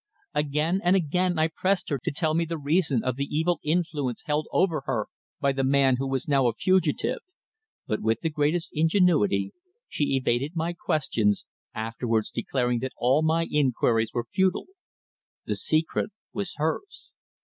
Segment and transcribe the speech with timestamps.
[0.33, 4.23] Again and again I pressed her to tell me the reason of the evil influence
[4.25, 5.05] held over her
[5.39, 7.19] by the man who was now a fugitive,
[7.85, 9.53] but with the greatest ingenuity
[9.87, 11.45] she evaded my questions,
[11.75, 14.65] afterwards declaring that all my inquiries were futile.
[15.45, 17.11] The secret was hers.